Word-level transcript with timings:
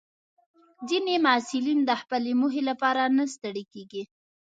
ځینې 0.89 1.15
محصلین 1.25 1.79
د 1.85 1.91
خپلې 2.01 2.31
موخې 2.39 2.61
لپاره 2.69 3.01
نه 3.17 3.23
ستړي 3.33 3.63
کېږي. 3.73 4.03